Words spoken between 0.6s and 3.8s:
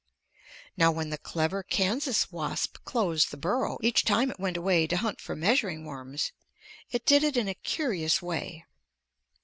Now when the clever Kansas wasp closed the burrow